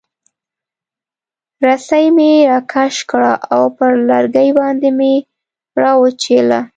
رسۍ 1.67 2.05
مې 2.15 2.31
راکش 2.51 2.95
کړه 3.11 3.33
او 3.55 3.61
پر 3.77 3.91
لرګي 4.09 4.49
باندې 4.59 4.89
مې 4.97 5.13
را 5.81 5.91
وپیچله. 5.97 6.59